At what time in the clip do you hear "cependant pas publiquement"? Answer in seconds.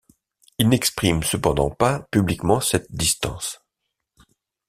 1.21-2.59